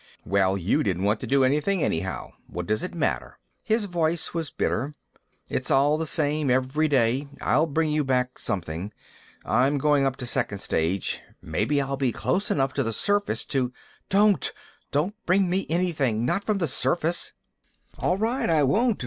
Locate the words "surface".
12.93-13.45, 16.67-17.33